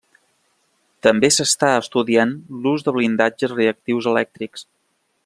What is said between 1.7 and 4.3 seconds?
estudiant l'ús de blindatges reactius